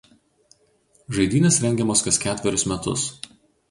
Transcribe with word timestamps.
Žaidynės 1.19 1.61
rengiamos 1.69 2.05
kas 2.09 2.21
ketverius 2.27 2.71
metus. 2.77 3.11